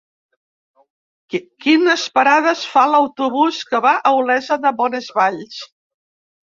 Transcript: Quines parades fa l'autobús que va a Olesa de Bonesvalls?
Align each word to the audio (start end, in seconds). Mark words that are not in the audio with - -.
Quines 1.65 2.07
parades 2.17 2.65
fa 2.73 2.87
l'autobús 2.95 3.63
que 3.71 3.85
va 3.89 3.95
a 4.13 4.17
Olesa 4.25 4.63
de 4.67 4.77
Bonesvalls? 4.83 5.65